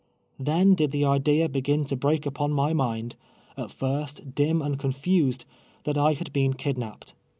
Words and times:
Then 0.39 0.73
did 0.73 0.89
the 0.89 1.05
idea 1.05 1.47
begin 1.47 1.85
to 1.85 1.95
1)reak 1.95 2.25
upon 2.25 2.53
my 2.53 2.73
mind, 2.73 3.15
at 3.55 3.69
first 3.69 4.33
dim 4.33 4.59
and 4.59 4.79
confused, 4.79 5.45
that 5.83 5.95
I 5.95 6.13
had 6.13 6.33
been 6.33 6.55
kidnapped. 6.55 7.13